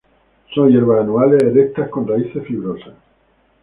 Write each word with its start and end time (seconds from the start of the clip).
Son 0.55 0.67
hierbas 0.67 1.01
anuales, 1.01 1.43
erectas, 1.43 1.87
con 1.89 2.07
raíces 2.07 2.43
fibrosas. 2.47 2.95